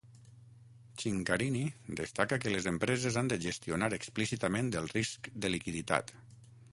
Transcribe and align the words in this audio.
Chincarini 1.01 1.61
destaca 1.99 2.39
que 2.45 2.53
les 2.55 2.69
empreses 2.71 3.19
han 3.21 3.31
de 3.33 3.39
gestionar 3.45 3.93
explícitament 3.99 4.73
el 4.81 4.89
risc 4.97 5.29
de 5.45 5.53
liquiditat. 5.57 6.15